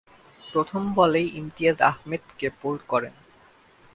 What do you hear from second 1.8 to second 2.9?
আহমেদকে বোল্ড